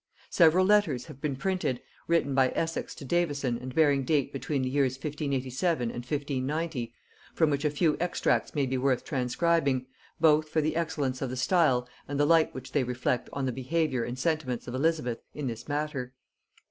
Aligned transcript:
Several 0.31 0.65
letters 0.65 1.05
have 1.05 1.21
been 1.21 1.35
printed, 1.35 1.79
written 2.07 2.33
by 2.33 2.51
Essex 2.55 2.95
to 2.95 3.05
Davison 3.05 3.59
and 3.59 3.75
bearing 3.75 4.03
date 4.03 4.33
between 4.33 4.63
the 4.63 4.69
years 4.71 4.93
1587 4.95 5.83
and 5.91 5.99
1590, 6.03 6.91
from 7.35 7.51
which 7.51 7.63
a 7.63 7.69
few 7.69 7.95
extracts 7.99 8.55
may 8.55 8.65
be 8.65 8.79
worth 8.79 9.03
transcribing, 9.05 9.85
both 10.19 10.49
for 10.49 10.59
the 10.59 10.75
excellence 10.75 11.21
of 11.21 11.29
the 11.29 11.37
style 11.37 11.87
and 12.07 12.19
the 12.19 12.25
light 12.25 12.51
which 12.55 12.71
they 12.71 12.83
reflect 12.83 13.29
on 13.31 13.45
the 13.45 13.51
behaviour 13.51 14.03
and 14.03 14.17
sentiments 14.17 14.67
of 14.67 14.73
Elizabeth 14.73 15.19
in 15.35 15.45
this 15.45 15.67
matter. 15.67 16.15